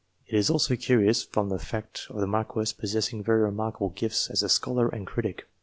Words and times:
It 0.25 0.33
is 0.35 0.49
also 0.49 0.75
curious, 0.75 1.21
from 1.25 1.49
the 1.49 1.59
fact 1.59 2.07
of 2.09 2.19
the 2.19 2.25
Marquess 2.25 2.73
possessing 2.73 3.23
very 3.23 3.41
remarkable 3.41 3.91
STATESMEN 3.91 4.09
101 4.09 4.09
gifts 4.09 4.29
as 4.31 4.41
a 4.41 4.49
scholar 4.49 4.89
and 4.89 5.05
critic. 5.05 5.47